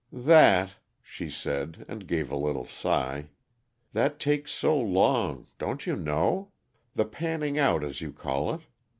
"That," 0.11 0.77
she 1.03 1.29
said, 1.29 1.85
and 1.87 2.07
gave 2.07 2.31
a 2.31 2.35
little 2.35 2.65
sigh 2.65 3.27
"that 3.93 4.19
takes 4.19 4.51
so 4.51 4.75
long 4.75 5.45
don't 5.59 5.85
you 5.85 5.95
know? 5.95 6.49
The 6.95 7.05
panning 7.05 7.59
out, 7.59 7.83
as 7.83 8.01
you 8.01 8.11
call 8.11 8.51
it. 8.55 8.61